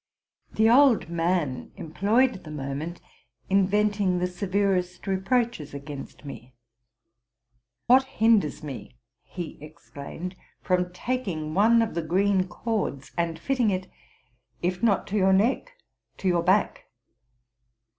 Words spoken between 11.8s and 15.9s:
of the green cords, and fitting it, if not to your neck,